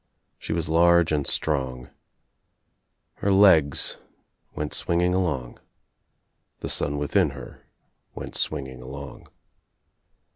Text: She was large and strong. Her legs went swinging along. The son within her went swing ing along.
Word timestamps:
She 0.39 0.51
was 0.51 0.67
large 0.67 1.11
and 1.11 1.27
strong. 1.27 1.91
Her 3.17 3.31
legs 3.31 3.99
went 4.55 4.73
swinging 4.73 5.13
along. 5.13 5.59
The 6.61 6.69
son 6.69 6.97
within 6.97 7.29
her 7.37 7.67
went 8.15 8.35
swing 8.35 8.65
ing 8.65 8.81
along. 8.81 9.27